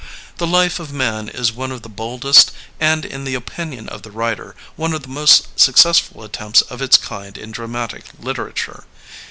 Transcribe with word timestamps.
The 0.39 0.47
Life 0.47 0.79
of 0.79 0.91
Man 0.91 1.29
is 1.29 1.51
one 1.53 1.71
of 1.71 1.83
the 1.83 1.87
boldest 1.87 2.51
and, 2.79 3.05
in 3.05 3.23
the 3.23 3.35
opinion 3.35 3.87
of 3.87 4.01
the 4.01 4.09
writer, 4.09 4.55
one 4.75 4.93
of 4.95 5.03
the 5.03 5.07
most 5.09 5.59
successful 5.59 6.23
attempts 6.23 6.61
of 6.61 6.81
its 6.81 6.97
kind 6.97 7.37
in 7.37 7.51
dramatic 7.51 8.05
literature. 8.19 8.85